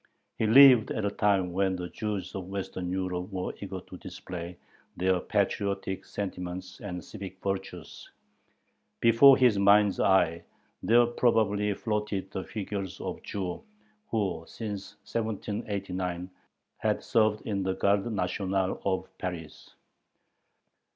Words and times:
He 0.39 0.47
lived 0.47 0.89
at 0.89 1.05
a 1.05 1.11
time 1.11 1.53
when 1.53 1.75
the 1.75 1.87
Jews 1.89 2.33
of 2.33 2.47
Western 2.47 2.89
Europe 2.89 3.31
were 3.31 3.53
eager 3.61 3.81
to 3.81 3.97
display 3.97 4.57
their 4.97 5.19
patriotic 5.19 6.05
sentiments 6.05 6.79
and 6.79 7.05
civic 7.05 7.39
virtues. 7.43 8.09
Before 8.99 9.37
his 9.37 9.59
mind's 9.59 9.99
eye 9.99 10.43
there 10.81 11.05
probably 11.05 11.71
floated 11.75 12.31
the 12.31 12.43
figures 12.45 12.99
of 12.99 13.21
Jews 13.21 13.61
who, 14.09 14.43
since 14.47 14.95
1789, 15.05 16.31
had 16.77 17.03
served 17.03 17.43
in 17.45 17.61
the 17.61 17.75
garde 17.75 18.11
nationale 18.11 18.81
of 18.83 19.07
Paris. 19.19 19.75